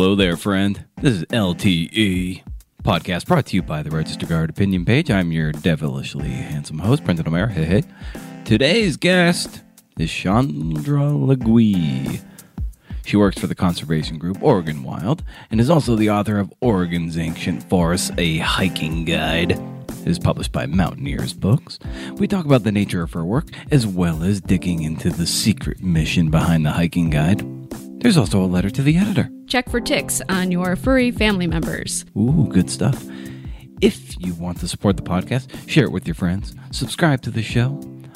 Hello 0.00 0.14
there, 0.14 0.38
friend. 0.38 0.86
This 1.02 1.12
is 1.12 1.24
LTE 1.26 2.42
podcast 2.82 3.26
brought 3.26 3.44
to 3.44 3.56
you 3.56 3.60
by 3.60 3.82
the 3.82 3.90
Register 3.90 4.24
Guard 4.24 4.48
opinion 4.48 4.86
page. 4.86 5.10
I'm 5.10 5.30
your 5.30 5.52
devilishly 5.52 6.30
handsome 6.30 6.78
host, 6.78 7.04
Brendan 7.04 7.28
O'Mara. 7.28 7.52
Hey, 7.52 7.64
hey. 7.64 7.82
Today's 8.46 8.96
guest 8.96 9.60
is 9.98 10.10
Chandra 10.10 11.10
LeGue. 11.10 12.24
She 13.04 13.18
works 13.18 13.38
for 13.38 13.46
the 13.46 13.54
conservation 13.54 14.16
group 14.16 14.42
Oregon 14.42 14.84
Wild 14.84 15.22
and 15.50 15.60
is 15.60 15.68
also 15.68 15.96
the 15.96 16.08
author 16.08 16.38
of 16.38 16.50
Oregon's 16.62 17.18
Ancient 17.18 17.68
Forests, 17.68 18.10
a 18.16 18.38
hiking 18.38 19.04
guide. 19.04 19.52
It 19.52 20.08
is 20.08 20.18
published 20.18 20.50
by 20.50 20.64
Mountaineers 20.64 21.34
Books. 21.34 21.78
We 22.14 22.26
talk 22.26 22.46
about 22.46 22.64
the 22.64 22.72
nature 22.72 23.02
of 23.02 23.12
her 23.12 23.26
work 23.26 23.48
as 23.70 23.86
well 23.86 24.22
as 24.22 24.40
digging 24.40 24.82
into 24.82 25.10
the 25.10 25.26
secret 25.26 25.82
mission 25.82 26.30
behind 26.30 26.64
the 26.64 26.70
hiking 26.70 27.10
guide. 27.10 27.44
There's 28.00 28.16
also 28.16 28.42
a 28.42 28.46
letter 28.46 28.70
to 28.70 28.82
the 28.82 28.96
editor. 28.96 29.30
Check 29.50 29.68
for 29.68 29.80
ticks 29.80 30.22
on 30.28 30.52
your 30.52 30.76
furry 30.76 31.10
family 31.10 31.48
members. 31.48 32.04
Ooh, 32.16 32.46
good 32.48 32.70
stuff. 32.70 33.04
If 33.80 34.14
you 34.24 34.32
want 34.34 34.60
to 34.60 34.68
support 34.68 34.96
the 34.96 35.02
podcast, 35.02 35.68
share 35.68 35.86
it 35.86 35.90
with 35.90 36.06
your 36.06 36.14
friends, 36.14 36.54
subscribe 36.70 37.20
to 37.22 37.32
the 37.32 37.42
show, 37.42 37.70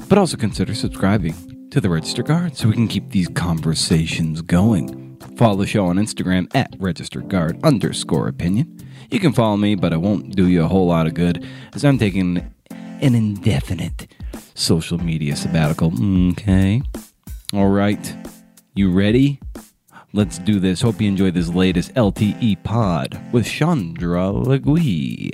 but 0.08 0.16
also 0.16 0.36
consider 0.36 0.76
subscribing 0.76 1.68
to 1.72 1.80
the 1.80 1.90
Register 1.90 2.22
Guard 2.22 2.56
so 2.56 2.68
we 2.68 2.74
can 2.74 2.86
keep 2.86 3.10
these 3.10 3.26
conversations 3.26 4.42
going. 4.42 5.18
Follow 5.36 5.56
the 5.56 5.66
show 5.66 5.86
on 5.86 5.96
Instagram 5.96 6.48
at 6.54 6.72
Register 6.78 7.20
Guard 7.20 7.58
underscore 7.64 8.28
opinion. 8.28 8.78
You 9.10 9.18
can 9.18 9.32
follow 9.32 9.56
me, 9.56 9.74
but 9.74 9.92
it 9.92 10.00
won't 10.00 10.36
do 10.36 10.46
you 10.46 10.62
a 10.62 10.68
whole 10.68 10.86
lot 10.86 11.08
of 11.08 11.14
good 11.14 11.44
as 11.72 11.84
I'm 11.84 11.98
taking 11.98 12.48
an 12.70 13.14
indefinite 13.16 14.06
social 14.54 14.98
media 14.98 15.34
sabbatical. 15.34 15.92
Okay. 16.30 16.80
All 17.52 17.70
right. 17.70 18.16
You 18.76 18.92
ready? 18.92 19.40
Let's 20.16 20.38
do 20.38 20.60
this. 20.60 20.80
Hope 20.80 21.00
you 21.00 21.08
enjoy 21.08 21.32
this 21.32 21.48
latest 21.48 21.92
LTE 21.94 22.62
pod 22.62 23.20
with 23.32 23.44
Chandra 23.46 24.30
LeGue. 24.30 25.32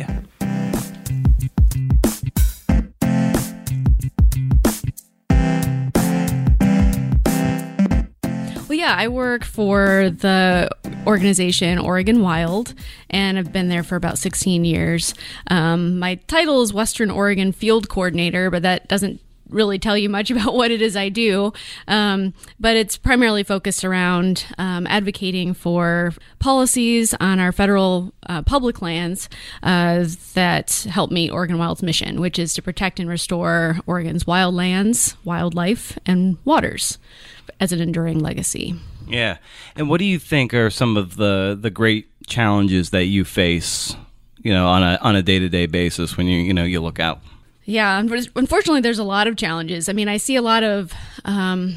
Well, 8.67 8.79
yeah, 8.79 8.95
I 8.97 9.09
work 9.09 9.45
for 9.45 10.09
the 10.09 10.71
organization 11.07 11.79
Oregon 11.79 12.23
Wild, 12.23 12.73
and 13.11 13.37
I've 13.37 13.53
been 13.53 13.69
there 13.69 13.83
for 13.83 13.97
about 13.97 14.17
16 14.17 14.65
years. 14.65 15.13
Um, 15.49 15.99
my 15.99 16.15
title 16.27 16.63
is 16.63 16.73
Western 16.73 17.11
Oregon 17.11 17.53
Field 17.53 17.91
Coordinator, 17.91 18.51
but 18.51 18.63
that 18.63 18.89
doesn't 18.89 19.21
really 19.51 19.79
tell 19.79 19.97
you 19.97 20.09
much 20.09 20.31
about 20.31 20.55
what 20.55 20.71
it 20.71 20.83
is 20.83 20.97
I 20.97 21.09
do, 21.09 21.53
um, 21.89 22.35
but 22.59 22.77
it's 22.77 22.97
primarily 22.97 23.43
focused 23.43 23.85
around 23.85 24.47
um, 24.59 24.87
advocating 24.87 25.55
for 25.55 26.13
policies 26.39 27.15
on 27.21 27.39
our 27.39 27.53
federal 27.53 28.13
uh, 28.27 28.43
public 28.43 28.81
lands 28.83 29.29
uh, 29.63 30.05
that 30.35 30.87
help 30.91 31.11
meet 31.11 31.31
Oregon 31.31 31.59
Wild's 31.59 31.83
mission, 31.83 32.21
which 32.21 32.39
is 32.39 32.55
to 32.55 32.63
protect 32.63 33.01
and 33.01 33.09
restore 33.09 33.79
Oregon's 33.87 34.25
wildlands, 34.25 35.15
wildlife, 35.25 35.99
and 36.07 36.39
waters 36.45 36.99
as 37.59 37.73
an 37.73 37.81
enduring 37.81 38.19
legacy. 38.19 38.75
Yeah. 39.07 39.39
And 39.77 39.89
what 39.89 39.99
do 39.99 40.05
you 40.05 40.19
think 40.19 40.55
are 40.55 40.71
some 40.71 40.97
of 40.97 41.17
the, 41.17 41.59
the 41.61 41.71
great 41.71 42.09
challenges 42.27 42.91
that 42.91 43.05
you 43.05 43.25
face, 43.25 43.95
you 44.39 44.53
know, 44.53 44.67
on 44.69 44.83
a 44.83 44.99
on 45.03 45.17
a 45.17 45.23
day-to-day 45.23 45.67
basis 45.67 46.17
when 46.17 46.27
you, 46.27 46.41
you 46.41 46.55
know, 46.55 46.65
you 46.65 46.81
look 46.81 47.01
out? 47.01 47.21
Yeah, 47.65 47.99
unfortunately, 47.99 48.81
there's 48.81 48.99
a 48.99 49.05
lot 49.05 49.29
of 49.29 49.37
challenges. 49.37 49.89
I 49.89 49.93
mean, 49.93 50.09
I 50.09 50.17
see 50.17 50.37
a 50.37 50.43
lot 50.43 50.63
of 50.63 50.93
um, 51.25 51.77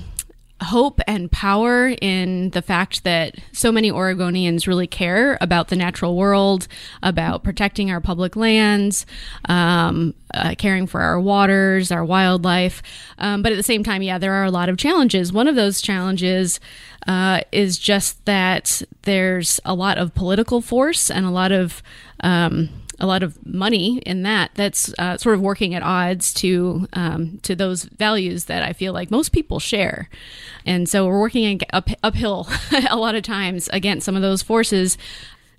hope 0.63 0.99
and 1.07 1.31
power 1.31 1.89
in 2.01 2.49
the 2.51 2.61
fact 2.61 3.03
that 3.03 3.35
so 3.51 3.71
many 3.71 3.91
Oregonians 3.91 4.65
really 4.65 4.87
care 4.87 5.37
about 5.41 5.67
the 5.67 5.75
natural 5.75 6.16
world, 6.16 6.67
about 7.03 7.43
protecting 7.43 7.91
our 7.91 8.01
public 8.01 8.35
lands, 8.35 9.05
um, 9.49 10.13
uh, 10.33 10.55
caring 10.57 10.88
for 10.88 11.01
our 11.01 11.19
waters, 11.19 11.91
our 11.91 12.03
wildlife. 12.03 12.81
Um, 13.19 13.43
but 13.43 13.51
at 13.51 13.55
the 13.55 13.63
same 13.63 13.83
time, 13.83 14.01
yeah, 14.01 14.17
there 14.17 14.33
are 14.33 14.45
a 14.45 14.51
lot 14.51 14.69
of 14.69 14.77
challenges. 14.77 15.31
One 15.31 15.47
of 15.47 15.55
those 15.55 15.81
challenges 15.81 16.59
uh, 17.07 17.41
is 17.51 17.77
just 17.77 18.23
that 18.25 18.81
there's 19.03 19.59
a 19.66 19.73
lot 19.73 19.97
of 19.97 20.16
political 20.16 20.61
force 20.61 21.11
and 21.11 21.25
a 21.25 21.31
lot 21.31 21.51
of 21.51 21.83
um, 22.22 22.69
a 22.99 23.05
lot 23.05 23.23
of 23.23 23.45
money 23.45 23.97
in 23.99 24.23
that 24.23 24.51
that's 24.55 24.93
uh, 24.99 25.17
sort 25.17 25.35
of 25.35 25.41
working 25.41 25.73
at 25.73 25.83
odds 25.83 26.33
to 26.35 26.87
um, 26.93 27.39
to 27.43 27.55
those 27.55 27.83
values 27.83 28.45
that 28.45 28.63
I 28.63 28.73
feel 28.73 28.93
like 28.93 29.11
most 29.11 29.31
people 29.31 29.59
share, 29.59 30.09
and 30.65 30.87
so 30.87 31.07
we're 31.07 31.19
working 31.19 31.61
up, 31.71 31.89
uphill 32.01 32.47
a 32.89 32.97
lot 32.97 33.15
of 33.15 33.23
times 33.23 33.69
against 33.73 34.05
some 34.05 34.15
of 34.15 34.21
those 34.21 34.41
forces 34.41 34.97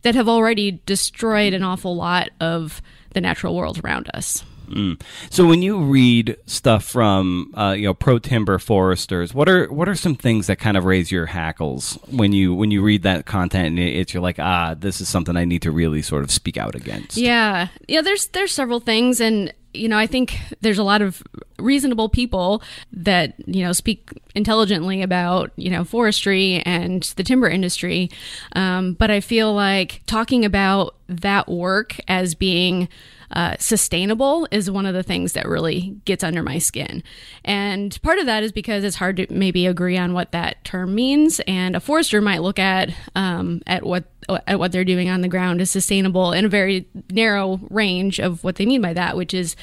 that 0.03 0.15
have 0.15 0.29
already 0.29 0.83
destroyed 0.87 1.55
an 1.55 1.63
awful 1.63 1.97
lot 1.97 2.31
of 2.41 2.83
the 3.15 3.21
natural 3.21 3.55
world 3.55 3.81
around 3.83 4.11
us. 4.15 4.45
Mm. 4.69 5.01
So 5.31 5.47
when 5.47 5.63
you 5.63 5.79
read 5.79 6.37
stuff 6.47 6.85
from 6.85 7.53
uh, 7.57 7.75
you 7.77 7.85
know 7.85 7.95
pro 7.95 8.19
timber 8.19 8.59
foresters, 8.59 9.35
what 9.35 9.49
are 9.49 9.73
what 9.73 9.89
are 9.89 9.95
some 9.95 10.15
things 10.15 10.47
that 10.47 10.57
kind 10.57 10.77
of 10.77 10.85
raise 10.85 11.11
your 11.11 11.27
hackles 11.27 11.99
when 12.11 12.33
you 12.33 12.55
when 12.55 12.71
you 12.71 12.83
read 12.83 13.03
that 13.03 13.27
content 13.27 13.67
and 13.67 13.79
it's 13.79 14.15
you're 14.15 14.23
like 14.23 14.39
ah 14.39 14.75
this 14.75 15.01
is 15.01 15.09
something 15.09 15.37
I 15.37 15.45
need 15.45 15.63
to 15.63 15.71
really 15.71 16.03
sort 16.03 16.23
of 16.23 16.31
speak 16.31 16.57
out 16.57 16.75
against. 16.75 17.17
Yeah, 17.17 17.69
yeah. 17.89 18.03
There's 18.03 18.27
there's 18.29 18.53
several 18.53 18.81
things, 18.81 19.21
and 19.21 19.53
you 19.73 19.89
know 19.89 19.99
I 19.99 20.07
think 20.07 20.39
there's 20.61 20.79
a 20.79 20.85
lot 20.85 21.03
of 21.03 21.23
reasonable 21.59 22.09
people 22.09 22.63
that 22.93 23.35
you 23.47 23.65
know 23.65 23.73
speak 23.73 24.11
intelligently 24.35 25.03
about 25.03 25.51
you 25.57 25.71
know 25.71 25.85
forestry 25.85 26.63
and 26.65 27.03
the 27.17 27.23
timber 27.23 27.49
industry, 27.49 28.11
um, 28.55 28.95
but 28.95 29.11
I 29.11 29.21
feel 29.21 29.53
like 29.53 30.03
talking 30.07 30.45
about 30.45 30.95
that 31.09 31.49
work 31.49 31.97
as 32.09 32.35
being 32.35 32.89
uh, 33.31 33.57
sustainable 33.59 34.47
is 34.51 34.71
one 34.71 34.87
of 34.87 34.95
the 34.95 35.03
things 35.03 35.33
that 35.33 35.49
really 35.49 35.97
gets 36.05 36.25
under 36.25 36.43
my 36.43 36.59
skin. 36.59 37.03
And 37.45 38.01
part 38.03 38.19
of 38.19 38.27
that 38.27 38.43
is 38.43 38.53
because 38.53 38.85
it's 38.85 38.97
hard 38.97 39.17
to 39.17 39.27
maybe 39.31 39.67
agree 39.67 39.97
on 39.97 40.13
what 40.13 40.33
that 40.33 40.65
term 40.65 40.95
means. 40.95 41.41
And 41.47 41.77
a 41.77 41.81
forester 41.81 42.21
might 42.21 42.43
look 42.43 42.59
at 42.59 42.91
um, 43.15 43.63
at 43.67 43.85
what 43.85 44.05
at 44.47 44.59
what 44.59 44.73
they're 44.73 44.85
doing 44.85 45.11
on 45.11 45.21
the 45.21 45.29
ground 45.29 45.61
is 45.61 45.71
sustainable 45.71 46.33
in 46.33 46.47
a 46.47 46.49
very 46.49 46.89
narrow 47.11 47.61
range 47.69 48.19
of 48.19 48.43
what 48.43 48.57
they 48.57 48.65
mean 48.65 48.81
by 48.81 48.95
that, 48.95 49.17
which 49.17 49.35
is, 49.35 49.55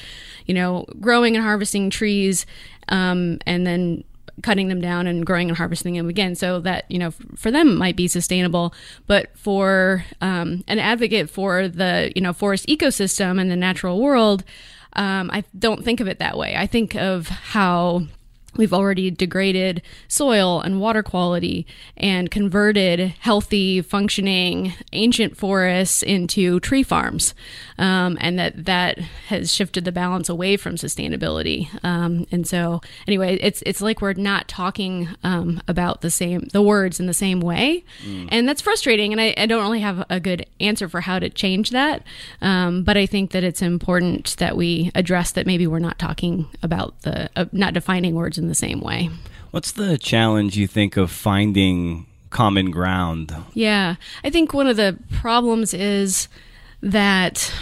you 0.46 0.54
know, 0.54 0.86
growing 1.00 1.34
and 1.34 1.44
harvesting 1.44 1.90
trees 1.90 2.46
um, 2.88 3.38
and 3.46 3.66
then 3.66 4.04
cutting 4.42 4.68
them 4.68 4.80
down 4.80 5.06
and 5.06 5.26
growing 5.26 5.48
and 5.48 5.58
harvesting 5.58 5.94
them 5.94 6.08
again 6.08 6.34
so 6.34 6.60
that 6.60 6.84
you 6.90 6.98
know 6.98 7.10
for 7.36 7.50
them 7.50 7.76
might 7.76 7.96
be 7.96 8.08
sustainable. 8.08 8.74
But 9.06 9.36
for 9.36 10.04
um, 10.20 10.64
an 10.68 10.78
advocate 10.78 11.28
for 11.30 11.68
the 11.68 12.12
you 12.14 12.22
know 12.22 12.32
forest 12.32 12.66
ecosystem 12.66 13.40
and 13.40 13.50
the 13.50 13.56
natural 13.56 14.00
world 14.00 14.44
um, 14.94 15.30
i 15.32 15.42
don't 15.58 15.84
think 15.84 16.00
of 16.00 16.08
it 16.08 16.18
that 16.18 16.36
way. 16.36 16.54
I 16.56 16.66
think 16.66 16.94
of 16.94 17.28
how 17.28 18.02
We've 18.56 18.72
already 18.72 19.10
degraded 19.10 19.82
soil 20.08 20.60
and 20.60 20.80
water 20.80 21.02
quality 21.02 21.66
and 21.96 22.30
converted 22.30 23.14
healthy, 23.20 23.80
functioning 23.80 24.74
ancient 24.92 25.36
forests 25.36 26.02
into 26.02 26.60
tree 26.60 26.82
farms, 26.82 27.34
um, 27.78 28.18
and 28.20 28.38
that 28.38 28.64
that 28.66 28.98
has 29.28 29.52
shifted 29.52 29.84
the 29.84 29.92
balance 29.92 30.28
away 30.28 30.56
from 30.56 30.76
sustainability. 30.76 31.68
Um, 31.82 32.26
and 32.30 32.46
so, 32.46 32.82
anyway, 33.06 33.38
it's 33.40 33.62
it's 33.64 33.80
like 33.80 34.02
we're 34.02 34.12
not 34.12 34.48
talking 34.48 35.08
um, 35.24 35.62
about 35.66 36.02
the 36.02 36.10
same 36.10 36.48
the 36.52 36.62
words 36.62 37.00
in 37.00 37.06
the 37.06 37.14
same 37.14 37.40
way, 37.40 37.84
mm. 38.04 38.28
and 38.30 38.46
that's 38.46 38.60
frustrating. 38.60 39.12
And 39.12 39.20
I, 39.20 39.34
I, 39.36 39.46
don't 39.46 39.62
really 39.62 39.80
have 39.80 40.04
a 40.10 40.20
good 40.20 40.46
answer 40.60 40.88
for 40.88 41.00
how 41.00 41.18
to 41.18 41.30
change 41.30 41.70
that, 41.70 42.02
um, 42.40 42.84
but 42.84 42.96
I 42.96 43.06
think 43.06 43.30
that 43.32 43.44
it's 43.44 43.62
important 43.62 44.36
that 44.38 44.56
we 44.56 44.90
address 44.94 45.32
that 45.32 45.46
maybe 45.46 45.66
we're 45.66 45.78
not 45.78 45.98
talking 45.98 46.48
about 46.62 47.00
the 47.02 47.30
uh, 47.36 47.46
not 47.52 47.74
defining 47.74 48.14
words 48.14 48.38
in 48.42 48.48
the 48.48 48.54
same 48.54 48.80
way. 48.80 49.08
What's 49.52 49.72
the 49.72 49.96
challenge 49.96 50.56
you 50.56 50.66
think 50.66 50.96
of 50.96 51.10
finding 51.10 52.06
common 52.30 52.70
ground? 52.70 53.34
Yeah, 53.54 53.96
I 54.24 54.30
think 54.30 54.52
one 54.52 54.66
of 54.66 54.76
the 54.76 54.98
problems 55.12 55.72
is 55.72 56.28
that 56.82 57.52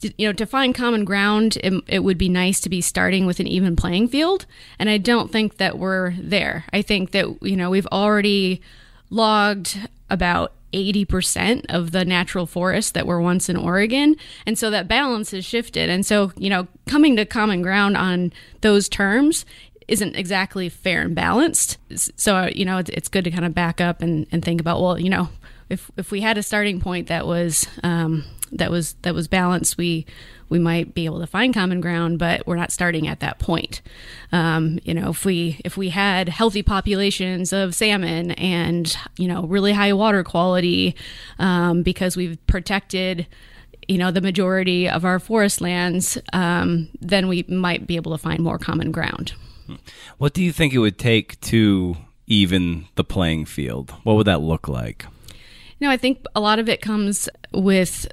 you 0.00 0.26
know 0.26 0.32
to 0.32 0.46
find 0.46 0.74
common 0.74 1.04
ground 1.04 1.58
it, 1.62 1.74
it, 1.86 1.98
would 1.98 2.16
be 2.16 2.28
nice 2.28 2.58
to 2.60 2.70
be 2.70 2.80
starting 2.80 3.26
with 3.26 3.38
an 3.38 3.46
even 3.46 3.76
playing 3.76 4.08
field 4.08 4.46
and 4.78 4.88
i 4.88 4.96
don't 4.96 5.30
think 5.30 5.58
that 5.58 5.78
we're 5.78 6.12
there 6.12 6.64
i 6.72 6.80
think 6.80 7.10
that 7.10 7.26
you 7.42 7.54
know 7.54 7.68
we've 7.68 7.86
already 7.88 8.62
logged 9.10 9.78
about 10.08 10.54
80% 10.72 11.66
of 11.68 11.90
the 11.90 12.04
natural 12.04 12.46
forests 12.46 12.92
that 12.92 13.06
were 13.06 13.20
once 13.20 13.48
in 13.48 13.56
Oregon. 13.56 14.16
And 14.46 14.58
so 14.58 14.70
that 14.70 14.88
balance 14.88 15.32
has 15.32 15.44
shifted. 15.44 15.90
And 15.90 16.06
so, 16.06 16.32
you 16.36 16.48
know, 16.48 16.68
coming 16.86 17.16
to 17.16 17.26
common 17.26 17.62
ground 17.62 17.96
on 17.96 18.32
those 18.60 18.88
terms 18.88 19.44
isn't 19.90 20.14
exactly 20.14 20.68
fair 20.68 21.02
and 21.02 21.16
balanced. 21.16 21.76
So, 22.16 22.48
you 22.54 22.64
know, 22.64 22.78
it's, 22.78 22.90
it's 22.90 23.08
good 23.08 23.24
to 23.24 23.30
kind 23.30 23.44
of 23.44 23.52
back 23.52 23.80
up 23.80 24.02
and, 24.02 24.24
and 24.30 24.44
think 24.44 24.60
about, 24.60 24.80
well, 24.80 24.98
you 24.98 25.10
know, 25.10 25.28
if, 25.68 25.90
if 25.96 26.12
we 26.12 26.20
had 26.20 26.38
a 26.38 26.44
starting 26.44 26.80
point 26.80 27.08
that 27.08 27.26
was 27.26 27.66
um, 27.82 28.24
that 28.52 28.70
was 28.70 28.94
that 29.02 29.14
was 29.14 29.28
balanced, 29.28 29.76
we 29.76 30.06
we 30.48 30.58
might 30.58 30.94
be 30.94 31.04
able 31.04 31.20
to 31.20 31.26
find 31.26 31.54
common 31.54 31.80
ground, 31.80 32.18
but 32.18 32.46
we're 32.46 32.56
not 32.56 32.72
starting 32.72 33.06
at 33.06 33.20
that 33.20 33.38
point. 33.38 33.80
Um, 34.32 34.80
you 34.84 34.94
know, 34.94 35.10
if 35.10 35.24
we 35.24 35.60
if 35.64 35.76
we 35.76 35.90
had 35.90 36.28
healthy 36.28 36.62
populations 36.62 37.52
of 37.52 37.74
salmon 37.74 38.32
and 38.32 38.96
you 39.16 39.28
know 39.28 39.44
really 39.44 39.72
high 39.72 39.92
water 39.92 40.24
quality 40.24 40.96
um, 41.38 41.82
because 41.82 42.16
we've 42.16 42.44
protected 42.46 43.26
you 43.86 43.98
know 43.98 44.10
the 44.10 44.20
majority 44.20 44.88
of 44.88 45.04
our 45.04 45.18
forest 45.20 45.60
lands, 45.60 46.18
um, 46.32 46.88
then 47.00 47.28
we 47.28 47.44
might 47.48 47.86
be 47.86 47.96
able 47.96 48.12
to 48.12 48.18
find 48.18 48.40
more 48.40 48.58
common 48.58 48.90
ground. 48.90 49.32
What 50.18 50.32
do 50.32 50.42
you 50.42 50.52
think 50.52 50.72
it 50.72 50.78
would 50.78 50.98
take 50.98 51.40
to 51.42 51.96
even 52.26 52.86
the 52.94 53.04
playing 53.04 53.44
field? 53.44 53.92
What 54.04 54.16
would 54.16 54.26
that 54.26 54.40
look 54.40 54.68
like? 54.68 55.04
You 55.78 55.86
know, 55.86 55.90
I 55.90 55.96
think 55.96 56.24
a 56.34 56.40
lot 56.40 56.58
of 56.58 56.68
it 56.68 56.80
comes 56.80 57.28
with 57.52 58.06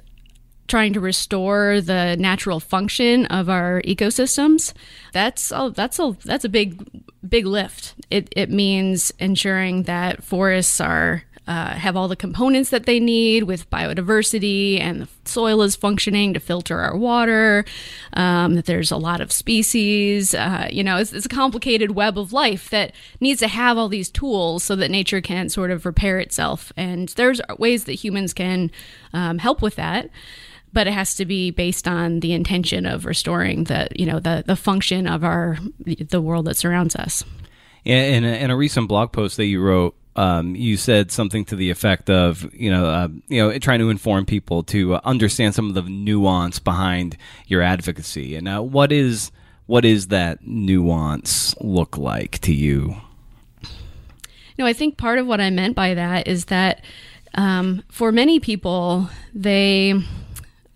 trying 0.68 0.92
to 0.92 1.00
restore 1.00 1.80
the 1.80 2.16
natural 2.18 2.60
function 2.60 3.26
of 3.26 3.48
our 3.48 3.82
ecosystems. 3.82 4.72
That's 5.12 5.50
a, 5.50 5.72
that's 5.74 5.98
a 5.98 6.16
that's 6.24 6.44
a 6.44 6.48
big 6.48 6.86
big 7.26 7.46
lift. 7.46 7.94
It 8.10 8.32
it 8.36 8.50
means 8.50 9.12
ensuring 9.18 9.84
that 9.84 10.22
forests 10.22 10.80
are 10.80 11.24
uh, 11.48 11.70
have 11.70 11.96
all 11.96 12.08
the 12.08 12.14
components 12.14 12.68
that 12.68 12.84
they 12.84 13.00
need 13.00 13.44
with 13.44 13.68
biodiversity 13.70 14.78
and 14.78 15.00
the 15.00 15.08
soil 15.24 15.62
is 15.62 15.74
functioning 15.74 16.34
to 16.34 16.40
filter 16.40 16.78
our 16.78 16.94
water, 16.94 17.64
um, 18.12 18.54
that 18.54 18.66
there's 18.66 18.90
a 18.90 18.98
lot 18.98 19.22
of 19.22 19.32
species. 19.32 20.34
Uh, 20.34 20.68
you 20.70 20.84
know, 20.84 20.98
it's, 20.98 21.10
it's, 21.14 21.24
a 21.24 21.28
complicated 21.30 21.92
web 21.92 22.18
of 22.18 22.34
life 22.34 22.68
that 22.68 22.92
needs 23.18 23.40
to 23.40 23.48
have 23.48 23.78
all 23.78 23.88
these 23.88 24.10
tools 24.10 24.62
so 24.62 24.76
that 24.76 24.90
nature 24.90 25.22
can 25.22 25.48
sort 25.48 25.70
of 25.70 25.86
repair 25.86 26.18
itself. 26.18 26.70
And 26.76 27.08
there's 27.10 27.40
ways 27.58 27.84
that 27.84 27.94
humans 27.94 28.34
can 28.34 28.70
um, 29.14 29.38
help 29.38 29.62
with 29.62 29.76
that 29.76 30.10
but 30.70 30.86
it 30.86 30.92
has 30.92 31.14
to 31.14 31.24
be 31.24 31.50
based 31.50 31.88
on 31.88 32.20
the 32.20 32.34
intention 32.34 32.84
of 32.84 33.06
restoring 33.06 33.64
the 33.64 33.88
you 33.96 34.04
know 34.04 34.20
the 34.20 34.44
the 34.46 34.54
function 34.54 35.06
of 35.06 35.24
our 35.24 35.56
the 36.10 36.20
world 36.20 36.44
that 36.44 36.58
surrounds 36.58 36.94
us. 36.94 37.24
Yeah, 37.84 38.02
in 38.02 38.22
a, 38.22 38.32
in 38.32 38.50
a 38.50 38.56
recent 38.56 38.86
blog 38.86 39.12
post 39.12 39.38
that 39.38 39.46
you 39.46 39.62
wrote, 39.62 39.96
um, 40.18 40.56
you 40.56 40.76
said 40.76 41.12
something 41.12 41.44
to 41.44 41.54
the 41.54 41.70
effect 41.70 42.10
of, 42.10 42.52
you 42.52 42.72
know, 42.72 42.86
uh, 42.86 43.08
you 43.28 43.40
know, 43.40 43.56
trying 43.60 43.78
to 43.78 43.88
inform 43.88 44.26
people 44.26 44.64
to 44.64 44.96
uh, 44.96 45.00
understand 45.04 45.54
some 45.54 45.68
of 45.68 45.74
the 45.74 45.82
nuance 45.82 46.58
behind 46.58 47.16
your 47.46 47.62
advocacy. 47.62 48.34
And 48.34 48.48
uh, 48.48 48.60
what 48.60 48.90
is 48.90 49.30
what 49.66 49.84
is 49.84 50.08
that 50.08 50.44
nuance 50.44 51.54
look 51.60 51.96
like 51.96 52.40
to 52.40 52.52
you? 52.52 52.96
No, 54.58 54.66
I 54.66 54.72
think 54.72 54.96
part 54.96 55.20
of 55.20 55.26
what 55.28 55.40
I 55.40 55.50
meant 55.50 55.76
by 55.76 55.94
that 55.94 56.26
is 56.26 56.46
that 56.46 56.82
um, 57.34 57.84
for 57.88 58.10
many 58.10 58.40
people, 58.40 59.08
they 59.32 59.94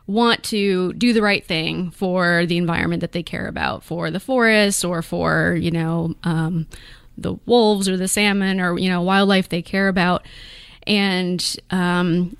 want 0.06 0.44
to 0.44 0.92
do 0.92 1.12
the 1.12 1.22
right 1.22 1.44
thing 1.44 1.90
for 1.90 2.46
the 2.46 2.58
environment 2.58 3.00
that 3.00 3.10
they 3.10 3.24
care 3.24 3.48
about, 3.48 3.82
for 3.82 4.08
the 4.12 4.20
forest 4.20 4.84
or 4.84 5.02
for 5.02 5.58
you 5.60 5.72
know 5.72 6.14
um, 6.22 6.68
the 7.16 7.34
wolves 7.46 7.88
or 7.88 7.96
the 7.96 8.08
salmon 8.08 8.60
or 8.60 8.78
you 8.78 8.88
know 8.88 9.02
wildlife 9.02 9.48
they 9.48 9.62
care 9.62 9.88
about, 9.88 10.26
and 10.86 11.56
um, 11.70 12.36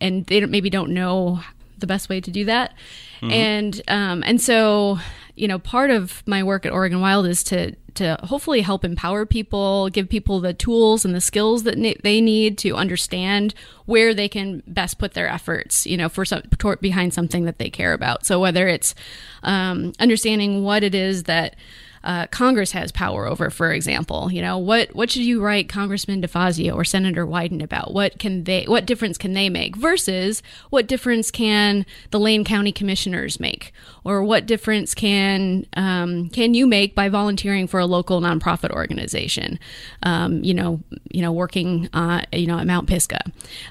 and 0.00 0.26
they 0.26 0.40
don't, 0.40 0.50
maybe 0.50 0.70
don't 0.70 0.90
know 0.90 1.40
the 1.78 1.86
best 1.86 2.08
way 2.08 2.20
to 2.20 2.30
do 2.30 2.44
that, 2.44 2.74
mm-hmm. 3.20 3.30
and 3.30 3.82
um, 3.88 4.22
and 4.26 4.40
so 4.40 4.98
you 5.34 5.48
know 5.48 5.58
part 5.58 5.90
of 5.90 6.22
my 6.26 6.42
work 6.42 6.66
at 6.66 6.72
Oregon 6.72 7.00
Wild 7.00 7.26
is 7.26 7.42
to 7.44 7.74
to 7.94 8.18
hopefully 8.24 8.60
help 8.60 8.84
empower 8.84 9.24
people, 9.24 9.88
give 9.88 10.08
people 10.08 10.40
the 10.40 10.52
tools 10.52 11.04
and 11.04 11.14
the 11.14 11.20
skills 11.20 11.62
that 11.62 11.78
ne- 11.78 11.96
they 12.02 12.20
need 12.20 12.58
to 12.58 12.74
understand 12.74 13.54
where 13.86 14.12
they 14.12 14.28
can 14.28 14.62
best 14.66 14.98
put 14.98 15.14
their 15.14 15.28
efforts, 15.28 15.86
you 15.86 15.96
know, 15.96 16.08
for 16.08 16.24
some 16.24 16.42
behind 16.80 17.14
something 17.14 17.44
that 17.44 17.58
they 17.58 17.70
care 17.70 17.92
about. 17.92 18.26
So 18.26 18.40
whether 18.40 18.68
it's 18.68 18.94
um, 19.42 19.92
understanding 19.98 20.64
what 20.64 20.82
it 20.82 20.94
is 20.94 21.24
that 21.24 21.56
uh, 22.04 22.26
Congress 22.26 22.72
has 22.72 22.92
power 22.92 23.26
over, 23.26 23.48
for 23.48 23.72
example. 23.72 24.30
You 24.30 24.42
know, 24.42 24.58
what 24.58 24.94
what 24.94 25.10
should 25.10 25.22
you 25.22 25.42
write 25.42 25.70
Congressman 25.70 26.20
DeFazio 26.20 26.74
or 26.74 26.84
Senator 26.84 27.26
Wyden 27.26 27.62
about? 27.62 27.94
What 27.94 28.18
can 28.18 28.44
they 28.44 28.64
what 28.64 28.84
difference 28.84 29.16
can 29.16 29.32
they 29.32 29.48
make 29.48 29.74
versus 29.74 30.42
what 30.68 30.86
difference 30.86 31.30
can 31.30 31.86
the 32.10 32.20
Lane 32.20 32.44
County 32.44 32.72
commissioners 32.72 33.40
make, 33.40 33.72
or 34.04 34.22
what 34.22 34.44
difference 34.44 34.94
can 34.94 35.64
um, 35.76 36.28
can 36.28 36.52
you 36.52 36.66
make 36.66 36.94
by 36.94 37.08
volunteering 37.08 37.66
for 37.66 37.80
a 37.80 37.86
local 37.86 38.20
nonprofit 38.20 38.70
organization? 38.70 39.58
Um, 40.02 40.44
you 40.44 40.52
know, 40.52 40.80
you 41.10 41.22
know, 41.22 41.32
working 41.32 41.88
uh, 41.94 42.22
you 42.32 42.46
know 42.46 42.58
at 42.58 42.66
Mount 42.66 42.86
Pisgah. 42.86 43.24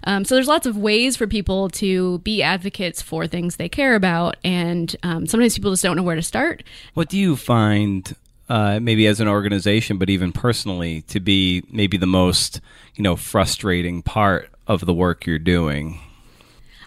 Um, 0.06 0.26
so 0.26 0.34
there's 0.34 0.48
lots 0.48 0.66
of 0.66 0.76
ways 0.76 1.16
for 1.16 1.28
people 1.28 1.70
to 1.70 2.18
be 2.20 2.42
advocates 2.42 3.00
for 3.00 3.28
things 3.28 3.58
they 3.58 3.70
care 3.70 3.94
about, 3.94 4.38
and 4.44 4.96
um, 5.04 5.28
sometimes 5.28 5.54
people 5.54 5.72
just 5.72 5.84
don't 5.84 5.96
know 5.96 6.04
where 6.04 6.16
to 6.16 6.24
start. 6.24 6.64
What 6.96 7.10
do 7.10 7.20
you 7.20 7.36
find 7.36 8.16
uh, 8.54 8.80
maybe 8.80 9.08
as 9.08 9.20
an 9.20 9.28
organization, 9.28 9.98
but 9.98 10.12
even 10.12 10.32
personally, 10.32 11.02
to 11.02 11.20
be 11.20 11.64
maybe 11.72 11.98
the 11.98 12.06
most 12.06 12.62
you 12.94 13.02
know 13.02 13.16
frustrating 13.16 14.04
part 14.04 14.48
of 14.68 14.86
the 14.86 14.94
work 14.94 15.26
you're 15.26 15.40
doing? 15.40 16.00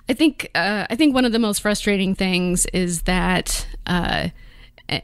I 0.09 0.13
think 0.13 0.49
uh, 0.55 0.87
I 0.89 0.95
think 0.95 1.13
one 1.13 1.25
of 1.25 1.33
the 1.33 1.41
most 1.41 1.61
frustrating 1.61 2.15
things 2.15 2.67
is 2.67 3.03
that, 3.03 3.67
uh, 3.85 4.29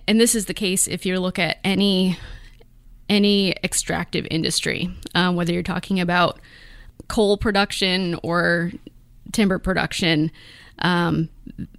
and 0.07 0.21
this 0.21 0.37
is 0.37 0.47
the 0.47 0.55
case 0.55 0.87
if 0.87 1.05
you 1.05 1.19
look 1.19 1.41
at 1.41 1.59
any 1.65 2.17
any 3.09 3.55
extractive 3.65 4.25
industry, 4.31 4.89
um, 5.17 5.35
whether 5.35 5.53
you're 5.53 5.65
talking 5.65 5.99
about 5.99 6.39
coal 7.09 7.37
production 7.37 8.17
or 8.23 8.71
timber 9.33 9.59
production. 9.59 10.31
Um, 10.79 11.29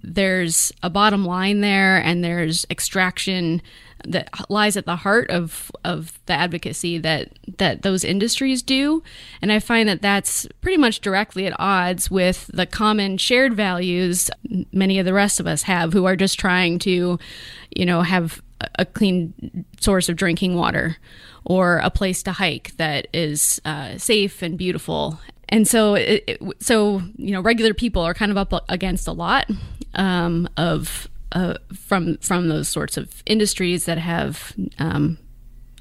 there's 0.02 0.72
a 0.82 0.90
bottom 0.90 1.24
line 1.24 1.60
there, 1.60 1.98
and 1.98 2.22
there's 2.22 2.66
extraction 2.70 3.62
that 4.06 4.28
lies 4.50 4.76
at 4.76 4.84
the 4.84 4.96
heart 4.96 5.30
of 5.30 5.70
of 5.82 6.18
the 6.26 6.34
advocacy 6.34 6.98
that 6.98 7.30
that 7.58 7.82
those 7.82 8.04
industries 8.04 8.60
do. 8.60 9.02
And 9.40 9.50
i 9.50 9.58
find 9.58 9.88
that 9.88 10.02
that's 10.02 10.46
pretty 10.60 10.76
much 10.76 11.00
directly 11.00 11.46
at 11.46 11.58
odds 11.58 12.10
with 12.10 12.50
the 12.52 12.66
common 12.66 13.16
shared 13.16 13.54
values 13.54 14.30
many 14.72 14.98
of 14.98 15.06
the 15.06 15.14
rest 15.14 15.40
of 15.40 15.46
us 15.46 15.62
have 15.62 15.94
who 15.94 16.04
are 16.04 16.16
just 16.16 16.38
trying 16.38 16.78
to 16.80 17.18
you 17.74 17.86
know 17.86 18.02
have 18.02 18.42
a 18.78 18.84
clean 18.84 19.64
source 19.80 20.08
of 20.08 20.16
drinking 20.16 20.54
water 20.54 20.96
or 21.44 21.78
a 21.78 21.90
place 21.90 22.22
to 22.22 22.32
hike 22.32 22.76
that 22.76 23.06
is 23.12 23.60
uh, 23.64 23.98
safe 23.98 24.42
and 24.42 24.56
beautiful. 24.56 25.20
And 25.48 25.68
so 25.68 25.94
it, 25.94 26.40
so 26.58 27.02
you 27.16 27.32
know 27.32 27.40
regular 27.40 27.74
people 27.74 28.02
are 28.02 28.14
kind 28.14 28.30
of 28.30 28.38
up 28.38 28.64
against 28.68 29.06
a 29.06 29.12
lot 29.12 29.48
um, 29.94 30.48
of 30.56 31.08
uh, 31.32 31.54
from 31.74 32.16
from 32.18 32.48
those 32.48 32.68
sorts 32.68 32.96
of 32.96 33.22
industries 33.26 33.86
that 33.86 33.98
have 33.98 34.52
um, 34.78 35.18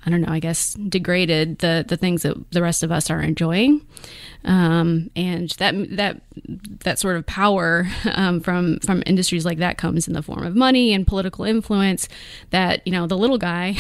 I 0.06 0.10
don't 0.10 0.22
know, 0.22 0.32
I 0.32 0.40
guess 0.40 0.74
degraded 0.74 1.60
the 1.60 1.86
the 1.88 1.96
things 1.96 2.24
that 2.24 2.52
the 2.52 2.62
rest 2.62 2.84
of 2.84 2.92
us 2.92 3.10
are 3.10 3.22
enjoying, 3.22 3.86
um, 4.44 5.10
and 5.16 5.50
that 5.52 5.76
that 5.96 6.22
that 6.84 7.00
sort 7.00 7.16
of 7.16 7.26
power 7.26 7.88
um, 8.14 8.42
from 8.42 8.80
from 8.80 9.04
industries 9.06 9.46
like 9.46 9.60
that 9.60 9.78
comes 9.78 10.08
in 10.08 10.14
the 10.14 10.22
form 10.22 10.46
of 10.46 10.56
money 10.56 10.94
and 10.94 11.08
political 11.08 11.46
influence 11.46 12.10
that 12.50 12.86
you 12.86 12.92
know 12.92 13.08
the 13.08 13.18
little 13.18 13.38
guy, 13.38 13.78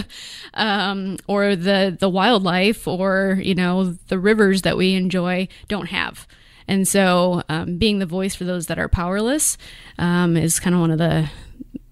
um, 0.54 1.16
or 1.26 1.56
the 1.56 1.96
the 1.98 2.08
wildlife, 2.08 2.86
or 2.86 3.40
you 3.42 3.54
know 3.54 3.96
the 4.06 4.18
rivers 4.18 4.62
that 4.62 4.76
we 4.76 4.94
enjoy 4.94 5.48
don't 5.66 5.86
have. 5.86 6.26
And 6.66 6.88
so, 6.88 7.42
um, 7.48 7.76
being 7.76 7.98
the 7.98 8.06
voice 8.06 8.34
for 8.34 8.44
those 8.44 8.66
that 8.66 8.78
are 8.78 8.88
powerless 8.88 9.58
um, 9.98 10.36
is 10.36 10.60
kind 10.60 10.74
of 10.74 10.80
one 10.80 10.90
of 10.90 10.98
the 10.98 11.30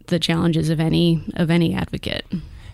the 0.06 0.18
challenges 0.18 0.68
of 0.68 0.80
any 0.80 1.22
of 1.34 1.50
any 1.50 1.74
advocate. 1.74 2.26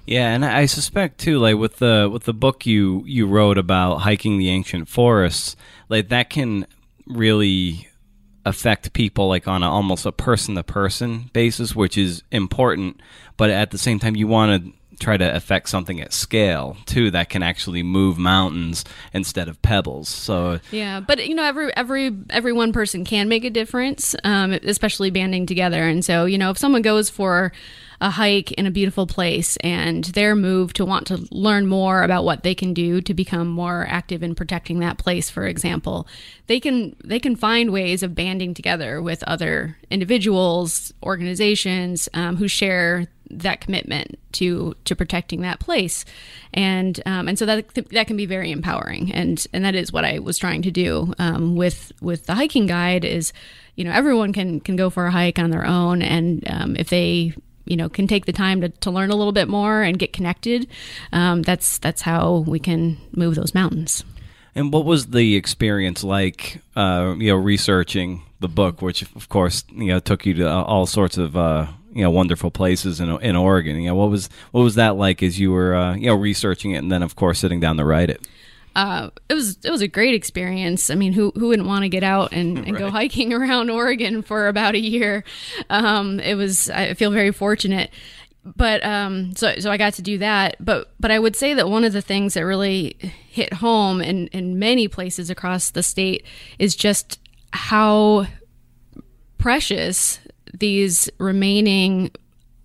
Yeah, 0.06 0.30
and 0.30 0.44
I 0.44 0.66
suspect 0.66 1.18
too, 1.18 1.38
like 1.38 1.56
with 1.56 1.76
the 1.76 2.08
with 2.10 2.24
the 2.24 2.32
book 2.32 2.64
you 2.64 3.04
you 3.06 3.26
wrote 3.26 3.58
about 3.58 3.98
hiking 3.98 4.38
the 4.38 4.48
ancient 4.48 4.88
forests, 4.88 5.54
like 5.88 6.08
that 6.08 6.30
can 6.30 6.66
really 7.06 7.88
affect 8.46 8.94
people 8.94 9.28
like 9.28 9.46
on 9.46 9.62
a, 9.62 9.70
almost 9.70 10.06
a 10.06 10.12
person 10.12 10.54
to 10.54 10.62
person 10.62 11.30
basis, 11.32 11.76
which 11.76 11.98
is 11.98 12.22
important. 12.30 13.00
But 13.36 13.50
at 13.50 13.70
the 13.70 13.78
same 13.78 13.98
time, 13.98 14.16
you 14.16 14.26
want 14.26 14.64
to 14.64 14.87
try 14.98 15.16
to 15.16 15.34
affect 15.34 15.68
something 15.68 16.00
at 16.00 16.12
scale 16.12 16.76
too 16.86 17.10
that 17.10 17.28
can 17.28 17.42
actually 17.42 17.82
move 17.82 18.18
mountains 18.18 18.84
instead 19.12 19.48
of 19.48 19.60
pebbles. 19.62 20.08
So 20.08 20.60
yeah, 20.70 21.00
but 21.00 21.26
you 21.26 21.34
know, 21.34 21.44
every 21.44 21.74
every 21.76 22.16
every 22.30 22.52
one 22.52 22.72
person 22.72 23.04
can 23.04 23.28
make 23.28 23.44
a 23.44 23.50
difference, 23.50 24.14
um, 24.24 24.52
especially 24.52 25.10
banding 25.10 25.46
together. 25.46 25.82
And 25.82 26.04
so 26.04 26.24
you 26.24 26.38
know, 26.38 26.50
if 26.50 26.58
someone 26.58 26.82
goes 26.82 27.10
for 27.10 27.52
a 28.00 28.10
hike 28.10 28.52
in 28.52 28.66
a 28.66 28.70
beautiful 28.70 29.06
place 29.06 29.56
and 29.58 30.04
their 30.04 30.36
move 30.36 30.72
to 30.72 30.84
want 30.84 31.06
to 31.08 31.26
learn 31.30 31.66
more 31.66 32.02
about 32.02 32.24
what 32.24 32.42
they 32.42 32.54
can 32.54 32.72
do 32.72 33.00
to 33.00 33.12
become 33.12 33.48
more 33.48 33.86
active 33.88 34.22
in 34.22 34.34
protecting 34.34 34.78
that 34.78 34.98
place 34.98 35.28
for 35.28 35.46
example 35.46 36.06
they 36.46 36.60
can 36.60 36.94
they 37.04 37.18
can 37.18 37.34
find 37.34 37.72
ways 37.72 38.02
of 38.02 38.14
banding 38.14 38.54
together 38.54 39.02
with 39.02 39.22
other 39.24 39.76
individuals 39.90 40.92
organizations 41.02 42.08
um, 42.14 42.36
who 42.36 42.46
share 42.46 43.06
that 43.30 43.60
commitment 43.60 44.18
to 44.32 44.74
to 44.84 44.96
protecting 44.96 45.40
that 45.42 45.60
place, 45.60 46.04
and 46.54 47.00
um, 47.06 47.28
and 47.28 47.38
so 47.38 47.46
that 47.46 47.74
that 47.74 48.06
can 48.06 48.16
be 48.16 48.26
very 48.26 48.50
empowering, 48.50 49.12
and 49.12 49.46
and 49.52 49.64
that 49.64 49.74
is 49.74 49.92
what 49.92 50.04
I 50.04 50.18
was 50.18 50.38
trying 50.38 50.62
to 50.62 50.70
do 50.70 51.14
um, 51.18 51.56
with 51.56 51.92
with 52.00 52.26
the 52.26 52.34
hiking 52.34 52.66
guide 52.66 53.04
is, 53.04 53.32
you 53.76 53.84
know, 53.84 53.92
everyone 53.92 54.32
can 54.32 54.60
can 54.60 54.76
go 54.76 54.90
for 54.90 55.06
a 55.06 55.10
hike 55.10 55.38
on 55.38 55.50
their 55.50 55.66
own, 55.66 56.02
and 56.02 56.48
um, 56.50 56.76
if 56.76 56.88
they 56.88 57.34
you 57.64 57.76
know 57.76 57.88
can 57.88 58.06
take 58.06 58.26
the 58.26 58.32
time 58.32 58.60
to, 58.60 58.68
to 58.68 58.90
learn 58.90 59.10
a 59.10 59.16
little 59.16 59.32
bit 59.32 59.48
more 59.48 59.82
and 59.82 59.98
get 59.98 60.12
connected, 60.12 60.68
um, 61.12 61.42
that's 61.42 61.78
that's 61.78 62.02
how 62.02 62.44
we 62.46 62.58
can 62.58 62.98
move 63.12 63.34
those 63.34 63.54
mountains. 63.54 64.04
And 64.54 64.72
what 64.72 64.84
was 64.84 65.08
the 65.08 65.36
experience 65.36 66.02
like, 66.02 66.60
uh, 66.74 67.14
you 67.16 67.28
know, 67.28 67.36
researching 67.36 68.22
the 68.40 68.48
book, 68.48 68.82
which 68.82 69.02
of 69.02 69.28
course, 69.28 69.62
you 69.70 69.86
know, 69.86 70.00
took 70.00 70.26
you 70.26 70.34
to 70.34 70.48
all 70.50 70.84
sorts 70.84 71.16
of, 71.16 71.36
uh, 71.36 71.68
you 71.92 72.02
know, 72.02 72.10
wonderful 72.10 72.50
places 72.50 73.00
in, 73.00 73.10
in 73.20 73.36
Oregon. 73.36 73.80
You 73.80 73.88
know, 73.88 73.94
what 73.94 74.10
was 74.10 74.28
what 74.52 74.62
was 74.62 74.74
that 74.76 74.96
like 74.96 75.22
as 75.22 75.38
you 75.38 75.52
were, 75.52 75.74
uh, 75.74 75.94
you 75.94 76.06
know, 76.06 76.14
researching 76.14 76.72
it, 76.72 76.78
and 76.78 76.90
then 76.90 77.02
of 77.02 77.16
course 77.16 77.38
sitting 77.38 77.60
down 77.60 77.76
to 77.76 77.84
write 77.84 78.10
it? 78.10 78.26
Uh, 78.76 79.10
it 79.28 79.34
was 79.34 79.58
it 79.64 79.70
was 79.70 79.82
a 79.82 79.88
great 79.88 80.14
experience. 80.14 80.90
I 80.90 80.94
mean, 80.94 81.12
who 81.12 81.32
who 81.34 81.48
wouldn't 81.48 81.68
want 81.68 81.82
to 81.82 81.88
get 81.88 82.04
out 82.04 82.32
and, 82.32 82.58
and 82.58 82.72
right. 82.72 82.78
go 82.78 82.90
hiking 82.90 83.32
around 83.34 83.70
Oregon 83.70 84.22
for 84.22 84.48
about 84.48 84.74
a 84.74 84.80
year? 84.80 85.24
Um, 85.70 86.20
it 86.20 86.34
was 86.34 86.70
I 86.70 86.94
feel 86.94 87.10
very 87.10 87.32
fortunate 87.32 87.90
but 88.56 88.84
um, 88.84 89.34
so 89.34 89.58
so 89.58 89.70
I 89.70 89.76
got 89.76 89.94
to 89.94 90.02
do 90.02 90.18
that. 90.18 90.56
But 90.60 90.90
but 90.98 91.10
I 91.10 91.18
would 91.18 91.36
say 91.36 91.54
that 91.54 91.68
one 91.68 91.84
of 91.84 91.92
the 91.92 92.02
things 92.02 92.34
that 92.34 92.44
really 92.44 92.96
hit 93.28 93.52
home 93.54 94.00
in 94.00 94.28
in 94.28 94.58
many 94.58 94.88
places 94.88 95.30
across 95.30 95.70
the 95.70 95.82
state 95.82 96.24
is 96.58 96.74
just 96.74 97.20
how 97.52 98.26
precious 99.38 100.20
these 100.52 101.08
remaining 101.18 102.10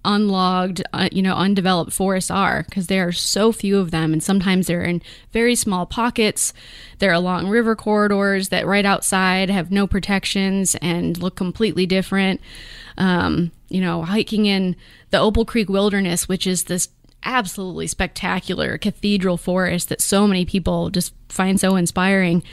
unlogged, 0.05 0.83
uh, 0.91 1.07
you 1.11 1.21
know, 1.21 1.35
undeveloped 1.35 1.93
forests 1.93 2.29
are 2.29 2.63
because 2.63 2.87
there 2.87 3.07
are 3.07 3.11
so 3.13 3.51
few 3.51 3.79
of 3.79 3.91
them, 3.91 4.13
and 4.13 4.21
sometimes 4.21 4.67
they're 4.67 4.83
in 4.83 5.01
very 5.31 5.55
small 5.55 5.85
pockets. 5.85 6.53
They're 6.99 7.13
along 7.13 7.47
river 7.47 7.75
corridors 7.75 8.49
that 8.49 8.65
right 8.67 8.85
outside 8.85 9.49
have 9.49 9.71
no 9.71 9.87
protections 9.87 10.75
and 10.81 11.17
look 11.17 11.35
completely 11.35 11.85
different. 11.85 12.41
Um, 12.97 13.51
you 13.69 13.81
know, 13.81 14.03
hiking 14.03 14.45
in 14.45 14.75
the 15.09 15.19
Opal 15.19 15.45
Creek 15.45 15.69
Wilderness, 15.69 16.27
which 16.27 16.45
is 16.45 16.65
this 16.65 16.89
absolutely 17.25 17.87
spectacular 17.87 18.77
cathedral 18.77 19.37
forest 19.37 19.89
that 19.89 20.01
so 20.01 20.27
many 20.27 20.45
people 20.45 20.89
just 20.89 21.13
find 21.29 21.59
so 21.59 21.75
inspiring. 21.75 22.43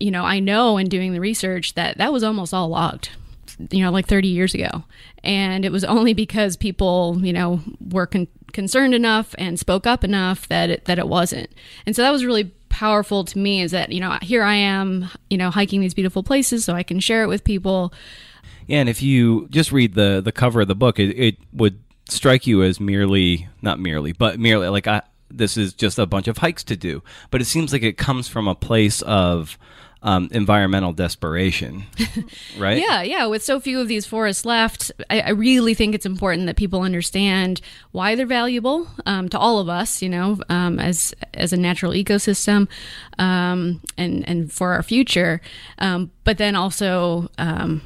You 0.00 0.10
know, 0.10 0.24
I 0.24 0.40
know 0.40 0.78
in 0.78 0.88
doing 0.88 1.12
the 1.12 1.20
research 1.20 1.74
that 1.74 1.98
that 1.98 2.12
was 2.12 2.24
almost 2.24 2.54
all 2.54 2.68
logged, 2.68 3.10
you 3.70 3.82
know, 3.82 3.90
like 3.90 4.06
30 4.06 4.28
years 4.28 4.54
ago. 4.54 4.84
And 5.24 5.64
it 5.64 5.72
was 5.72 5.84
only 5.84 6.14
because 6.14 6.56
people, 6.56 7.18
you 7.22 7.32
know, 7.32 7.60
were 7.80 8.06
con- 8.06 8.28
concerned 8.52 8.94
enough 8.94 9.34
and 9.38 9.58
spoke 9.58 9.86
up 9.86 10.04
enough 10.04 10.48
that 10.48 10.70
it, 10.70 10.84
that 10.86 10.98
it 10.98 11.08
wasn't. 11.08 11.50
And 11.86 11.94
so 11.94 12.02
that 12.02 12.10
was 12.10 12.24
really 12.24 12.52
powerful 12.68 13.24
to 13.24 13.38
me 13.38 13.60
is 13.60 13.72
that, 13.72 13.90
you 13.92 14.00
know, 14.00 14.18
here 14.22 14.42
I 14.42 14.54
am, 14.54 15.08
you 15.30 15.36
know, 15.36 15.50
hiking 15.50 15.80
these 15.80 15.94
beautiful 15.94 16.22
places 16.22 16.64
so 16.64 16.74
I 16.74 16.82
can 16.82 17.00
share 17.00 17.22
it 17.22 17.28
with 17.28 17.44
people. 17.44 17.92
Yeah, 18.66 18.80
and 18.80 18.88
if 18.88 19.02
you 19.02 19.48
just 19.48 19.72
read 19.72 19.94
the 19.94 20.20
the 20.22 20.32
cover 20.32 20.60
of 20.60 20.68
the 20.68 20.74
book, 20.74 20.98
it, 20.98 21.18
it 21.18 21.36
would 21.52 21.80
strike 22.08 22.46
you 22.46 22.62
as 22.62 22.78
merely 22.78 23.48
not 23.62 23.80
merely, 23.80 24.12
but 24.12 24.38
merely 24.38 24.68
like 24.68 24.86
I, 24.86 25.02
this 25.30 25.56
is 25.56 25.72
just 25.72 25.98
a 25.98 26.06
bunch 26.06 26.28
of 26.28 26.38
hikes 26.38 26.64
to 26.64 26.76
do. 26.76 27.02
But 27.30 27.40
it 27.40 27.46
seems 27.46 27.72
like 27.72 27.82
it 27.82 27.98
comes 27.98 28.28
from 28.28 28.46
a 28.46 28.54
place 28.54 29.02
of 29.02 29.58
um, 30.02 30.28
environmental 30.30 30.92
desperation, 30.92 31.84
right? 32.58 32.78
yeah, 32.78 33.02
yeah. 33.02 33.26
With 33.26 33.42
so 33.42 33.58
few 33.60 33.80
of 33.80 33.88
these 33.88 34.06
forests 34.06 34.44
left, 34.44 34.92
I, 35.10 35.20
I 35.20 35.30
really 35.30 35.74
think 35.74 35.94
it's 35.94 36.06
important 36.06 36.46
that 36.46 36.56
people 36.56 36.82
understand 36.82 37.60
why 37.92 38.14
they're 38.14 38.26
valuable 38.26 38.88
um, 39.06 39.28
to 39.30 39.38
all 39.38 39.58
of 39.58 39.68
us. 39.68 40.00
You 40.02 40.08
know, 40.08 40.40
um, 40.48 40.78
as 40.78 41.14
as 41.34 41.52
a 41.52 41.56
natural 41.56 41.92
ecosystem, 41.92 42.68
um, 43.18 43.80
and 43.96 44.28
and 44.28 44.52
for 44.52 44.72
our 44.72 44.82
future. 44.82 45.40
Um, 45.78 46.10
but 46.24 46.38
then 46.38 46.54
also 46.54 47.30
um, 47.38 47.82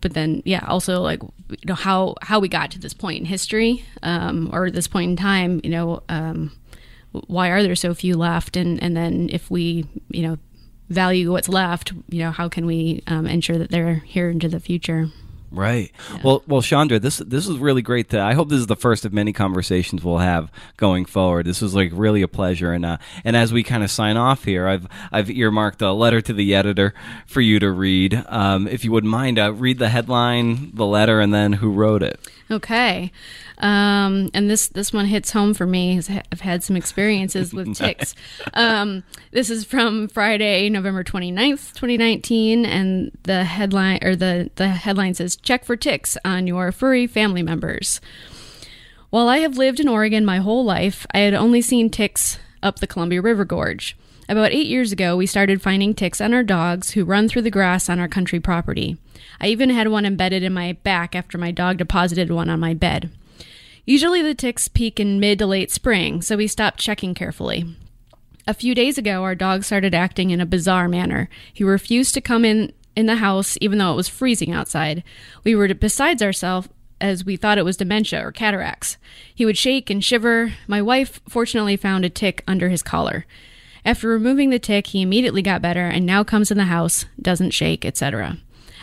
but 0.00 0.14
then 0.14 0.42
yeah 0.44 0.64
also 0.68 1.00
like 1.02 1.20
you 1.22 1.66
know 1.66 1.74
how 1.74 2.14
how 2.22 2.38
we 2.38 2.48
got 2.48 2.70
to 2.70 2.78
this 2.78 2.94
point 2.94 3.18
in 3.18 3.24
history 3.24 3.84
um, 4.02 4.48
or 4.52 4.70
this 4.70 4.86
point 4.86 5.10
in 5.10 5.16
time 5.16 5.60
you 5.64 5.70
know 5.70 6.02
um, 6.08 6.52
why 7.26 7.48
are 7.48 7.62
there 7.62 7.74
so 7.74 7.94
few 7.94 8.16
left 8.16 8.56
and 8.56 8.82
and 8.82 8.96
then 8.96 9.28
if 9.32 9.50
we 9.50 9.84
you 10.10 10.22
know 10.22 10.38
value 10.88 11.32
what's 11.32 11.48
left 11.48 11.92
you 12.08 12.20
know 12.20 12.30
how 12.30 12.48
can 12.48 12.66
we 12.66 13.02
um, 13.06 13.26
ensure 13.26 13.58
that 13.58 13.70
they're 13.70 13.96
here 13.96 14.30
into 14.30 14.48
the 14.48 14.60
future 14.60 15.08
Right. 15.50 15.92
Yeah. 16.12 16.20
Well, 16.24 16.42
well, 16.46 16.60
Chandra, 16.60 16.98
this 16.98 17.18
this 17.18 17.48
is 17.48 17.58
really 17.58 17.82
great. 17.82 18.10
To, 18.10 18.20
I 18.20 18.34
hope 18.34 18.48
this 18.48 18.58
is 18.58 18.66
the 18.66 18.76
first 18.76 19.04
of 19.04 19.12
many 19.12 19.32
conversations 19.32 20.02
we'll 20.02 20.18
have 20.18 20.50
going 20.76 21.04
forward. 21.04 21.46
This 21.46 21.62
was 21.62 21.74
like 21.74 21.92
really 21.94 22.22
a 22.22 22.28
pleasure, 22.28 22.72
and 22.72 22.84
uh, 22.84 22.98
and 23.24 23.36
as 23.36 23.52
we 23.52 23.62
kind 23.62 23.84
of 23.84 23.90
sign 23.90 24.16
off 24.16 24.44
here, 24.44 24.66
I've 24.66 24.88
I've 25.12 25.30
earmarked 25.30 25.80
a 25.82 25.92
letter 25.92 26.20
to 26.20 26.32
the 26.32 26.54
editor 26.54 26.94
for 27.26 27.40
you 27.40 27.58
to 27.60 27.70
read. 27.70 28.24
Um, 28.28 28.66
if 28.66 28.84
you 28.84 28.90
wouldn't 28.90 29.10
mind, 29.10 29.38
uh, 29.38 29.52
read 29.52 29.78
the 29.78 29.88
headline, 29.88 30.72
the 30.74 30.86
letter, 30.86 31.20
and 31.20 31.32
then 31.32 31.54
who 31.54 31.70
wrote 31.70 32.02
it. 32.02 32.18
Okay. 32.50 33.10
Um, 33.58 34.30
and 34.34 34.48
this 34.48 34.68
this 34.68 34.92
one 34.92 35.06
hits 35.06 35.32
home 35.32 35.52
for 35.52 35.66
me. 35.66 35.98
I've 35.98 36.40
had 36.40 36.62
some 36.62 36.76
experiences 36.76 37.52
with 37.52 37.74
ticks. 37.76 38.14
Um, 38.54 39.02
this 39.32 39.50
is 39.50 39.64
from 39.64 40.08
Friday, 40.08 40.68
November 40.68 41.02
29th, 41.02 41.74
2019, 41.74 42.64
and 42.64 43.10
the 43.24 43.44
headline 43.44 43.98
or 44.02 44.14
the 44.14 44.50
the 44.56 44.68
headline 44.68 45.14
says 45.14 45.36
check 45.36 45.64
for 45.64 45.76
ticks 45.76 46.16
on 46.24 46.46
your 46.46 46.70
furry 46.70 47.06
family 47.06 47.42
members. 47.42 48.00
While 49.10 49.28
I 49.28 49.38
have 49.38 49.56
lived 49.56 49.80
in 49.80 49.88
Oregon 49.88 50.24
my 50.24 50.38
whole 50.38 50.64
life, 50.64 51.06
I 51.12 51.18
had 51.20 51.34
only 51.34 51.62
seen 51.62 51.90
ticks 51.90 52.38
up 52.62 52.78
the 52.78 52.86
Columbia 52.86 53.22
River 53.22 53.44
Gorge. 53.44 53.96
About 54.28 54.52
eight 54.52 54.66
years 54.66 54.90
ago, 54.90 55.16
we 55.16 55.26
started 55.26 55.62
finding 55.62 55.94
ticks 55.94 56.20
on 56.20 56.34
our 56.34 56.42
dogs 56.42 56.90
who 56.90 57.04
run 57.04 57.28
through 57.28 57.42
the 57.42 57.50
grass 57.50 57.88
on 57.88 58.00
our 58.00 58.08
country 58.08 58.40
property. 58.40 58.96
I 59.40 59.46
even 59.48 59.70
had 59.70 59.88
one 59.88 60.04
embedded 60.04 60.42
in 60.42 60.52
my 60.52 60.72
back 60.72 61.14
after 61.14 61.38
my 61.38 61.52
dog 61.52 61.76
deposited 61.76 62.30
one 62.30 62.50
on 62.50 62.58
my 62.58 62.74
bed. 62.74 63.10
Usually 63.84 64.22
the 64.22 64.34
ticks 64.34 64.66
peak 64.66 64.98
in 64.98 65.20
mid 65.20 65.38
to 65.38 65.46
late 65.46 65.70
spring, 65.70 66.22
so 66.22 66.36
we 66.36 66.48
stopped 66.48 66.80
checking 66.80 67.14
carefully. 67.14 67.76
A 68.48 68.54
few 68.54 68.74
days 68.74 68.98
ago, 68.98 69.22
our 69.22 69.36
dog 69.36 69.62
started 69.62 69.94
acting 69.94 70.30
in 70.30 70.40
a 70.40 70.46
bizarre 70.46 70.88
manner. 70.88 71.28
He 71.52 71.62
refused 71.62 72.12
to 72.14 72.20
come 72.20 72.44
in 72.44 72.72
in 72.96 73.06
the 73.06 73.16
house 73.16 73.56
even 73.60 73.78
though 73.78 73.92
it 73.92 73.96
was 73.96 74.08
freezing 74.08 74.52
outside. 74.52 75.04
We 75.44 75.54
were 75.54 75.72
besides 75.72 76.22
ourselves 76.22 76.68
as 77.00 77.24
we 77.24 77.36
thought 77.36 77.58
it 77.58 77.64
was 77.64 77.76
dementia 77.76 78.26
or 78.26 78.32
cataracts. 78.32 78.96
He 79.32 79.44
would 79.44 79.58
shake 79.58 79.88
and 79.88 80.02
shiver. 80.02 80.54
My 80.66 80.82
wife 80.82 81.20
fortunately 81.28 81.76
found 81.76 82.04
a 82.04 82.10
tick 82.10 82.42
under 82.48 82.70
his 82.70 82.82
collar. 82.82 83.24
After 83.86 84.08
removing 84.08 84.50
the 84.50 84.58
tick, 84.58 84.88
he 84.88 85.00
immediately 85.00 85.42
got 85.42 85.62
better 85.62 85.86
and 85.86 86.04
now 86.04 86.24
comes 86.24 86.50
in 86.50 86.58
the 86.58 86.64
house, 86.64 87.04
doesn't 87.22 87.52
shake, 87.52 87.84
etc. 87.84 88.38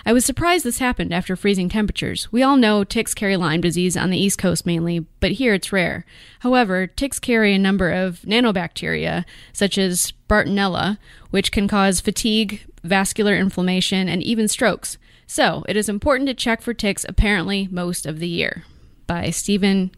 I 0.05 0.13
was 0.13 0.24
surprised 0.24 0.63
this 0.63 0.79
happened 0.79 1.13
after 1.13 1.36
freezing 1.36 1.67
temperatures. 1.67 2.31
We 2.31 2.41
all 2.41 2.55
know 2.55 2.86
ticks 2.86 3.13
carry 3.13 3.36
Lyme 3.36 3.60
disease 3.60 3.98
on 3.98 4.12
the 4.12 4.17
East 4.17 4.38
Coast 4.38 4.65
mainly, 4.65 5.00
but 5.19 5.33
here 5.33 5.53
it's 5.53 5.74
rare. 5.74 6.05
However, 6.39 6.88
ticks 6.88 7.19
carry 7.19 7.53
a 7.53 7.60
number 7.60 7.91
of 7.91 8.22
nanobacteria, 8.22 9.25
such 9.51 9.77
as 9.77 10.13
Bartonella, 10.29 10.98
which 11.31 11.51
can 11.51 11.67
cause 11.67 12.00
fatigue, 12.00 12.65
vascular 12.81 13.36
inflammation, 13.36 14.07
and 14.07 14.24
even 14.24 14.48
strokes. 14.48 14.98
So, 15.27 15.65
it 15.67 15.75
is 15.75 15.89
important 15.89 16.29
to 16.29 16.33
check 16.33 16.62
for 16.62 16.74
ticks 16.74 17.05
apparently 17.10 17.67
most 17.69 18.05
of 18.05 18.19
the 18.19 18.29
year. 18.29 18.63
By 19.05 19.31
Stephen 19.31 19.91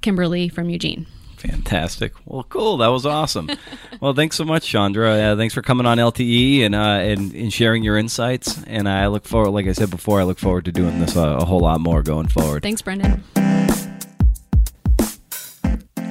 Kimberly 0.00 0.48
from 0.48 0.70
Eugene. 0.70 1.06
Fantastic. 1.38 2.12
Well, 2.24 2.42
cool. 2.44 2.78
That 2.78 2.88
was 2.88 3.06
awesome. 3.06 3.48
well, 4.00 4.12
thanks 4.12 4.36
so 4.36 4.44
much, 4.44 4.66
Chandra. 4.66 5.10
Uh, 5.12 5.36
thanks 5.36 5.54
for 5.54 5.62
coming 5.62 5.86
on 5.86 5.98
LTE 5.98 6.62
and, 6.62 6.74
uh, 6.74 6.78
and 6.78 7.32
and 7.32 7.52
sharing 7.52 7.84
your 7.84 7.96
insights. 7.96 8.62
And 8.64 8.88
I 8.88 9.06
look 9.06 9.24
forward, 9.24 9.50
like 9.50 9.66
I 9.66 9.72
said 9.72 9.90
before, 9.90 10.20
I 10.20 10.24
look 10.24 10.38
forward 10.38 10.64
to 10.66 10.72
doing 10.72 10.98
this 11.00 11.16
uh, 11.16 11.38
a 11.40 11.44
whole 11.44 11.60
lot 11.60 11.80
more 11.80 12.02
going 12.02 12.28
forward. 12.28 12.62
Thanks, 12.62 12.82
Brendan. 12.82 13.22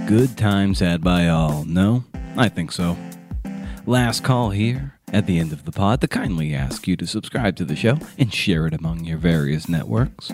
Good 0.08 0.38
times 0.38 0.80
had 0.80 1.04
by 1.04 1.28
all. 1.28 1.66
No, 1.66 2.06
I 2.38 2.48
think 2.48 2.72
so. 2.72 2.98
Last 3.86 4.24
call 4.24 4.52
here 4.52 4.97
at 5.14 5.26
the 5.26 5.40
end 5.40 5.54
of 5.54 5.66
the 5.66 5.72
pod 5.72 6.02
to 6.02 6.08
kindly 6.08 6.54
ask 6.54 6.88
you 6.88 6.98
to 6.98 7.08
subscribe 7.08 7.56
to 7.56 7.66
the 7.66 7.76
show 7.76 7.98
and 8.18 8.34
share 8.34 8.68
it 8.68 8.74
among 8.74 9.06
your 9.06 9.18
various 9.18 9.70
networks. 9.70 10.32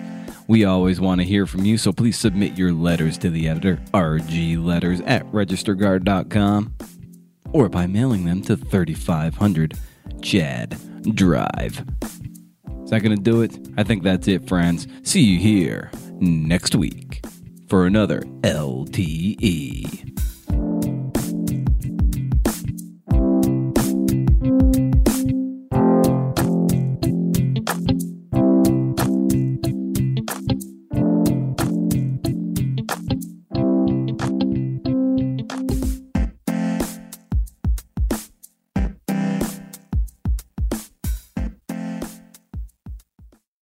We 0.47 0.65
always 0.65 0.99
want 0.99 1.21
to 1.21 1.25
hear 1.25 1.45
from 1.45 1.63
you, 1.63 1.77
so 1.77 1.93
please 1.93 2.17
submit 2.17 2.57
your 2.57 2.73
letters 2.73 3.17
to 3.19 3.29
the 3.29 3.47
editor, 3.47 3.77
rgletters 3.93 5.03
at 5.07 5.25
registerguard.com, 5.31 6.75
or 7.51 7.69
by 7.69 7.87
mailing 7.87 8.25
them 8.25 8.41
to 8.43 8.57
3500 8.57 9.77
Chad 10.21 10.77
Drive. 11.15 11.85
Is 12.83 12.89
that 12.89 13.01
going 13.01 13.15
to 13.15 13.21
do 13.21 13.41
it? 13.41 13.57
I 13.77 13.83
think 13.83 14.03
that's 14.03 14.27
it, 14.27 14.47
friends. 14.47 14.87
See 15.03 15.21
you 15.21 15.39
here 15.39 15.91
next 16.19 16.75
week 16.75 17.23
for 17.69 17.85
another 17.85 18.21
LTE. 18.41 20.12